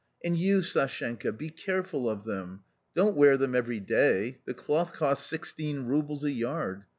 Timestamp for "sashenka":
0.63-1.31